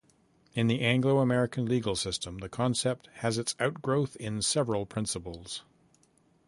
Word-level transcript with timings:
In 0.55 0.65
the 0.65 0.81
Anglo-American 0.81 1.67
legal 1.67 1.95
system, 1.95 2.39
the 2.39 2.49
concept 2.49 3.05
has 3.17 3.37
its 3.37 3.53
outgrowth 3.59 4.15
in 4.15 4.41
several 4.41 4.87
principles. 4.87 5.63